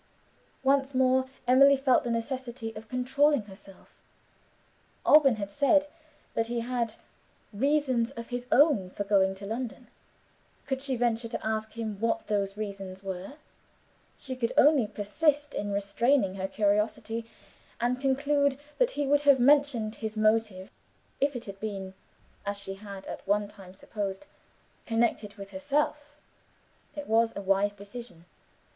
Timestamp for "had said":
5.35-5.85